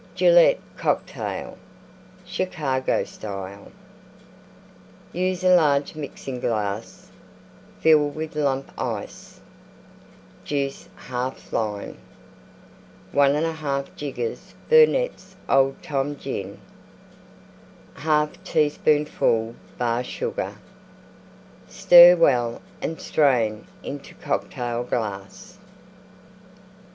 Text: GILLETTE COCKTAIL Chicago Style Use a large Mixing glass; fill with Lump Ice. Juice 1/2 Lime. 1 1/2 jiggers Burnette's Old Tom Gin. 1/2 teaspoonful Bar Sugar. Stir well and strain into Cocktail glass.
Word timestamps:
GILLETTE 0.15 0.59
COCKTAIL 0.77 1.57
Chicago 2.25 3.03
Style 3.03 3.71
Use 5.13 5.43
a 5.43 5.53
large 5.53 5.93
Mixing 5.93 6.39
glass; 6.39 7.11
fill 7.81 8.09
with 8.09 8.35
Lump 8.35 8.71
Ice. 8.81 9.41
Juice 10.43 10.89
1/2 11.07 11.51
Lime. 11.53 11.97
1 13.11 13.31
1/2 13.33 13.95
jiggers 13.95 14.55
Burnette's 14.71 15.35
Old 15.47 15.79
Tom 15.83 16.17
Gin. 16.17 16.57
1/2 17.97 18.43
teaspoonful 18.43 19.53
Bar 19.77 20.03
Sugar. 20.03 20.55
Stir 21.67 22.15
well 22.15 22.59
and 22.81 22.99
strain 22.99 23.67
into 23.83 24.15
Cocktail 24.15 24.83
glass. 24.83 25.59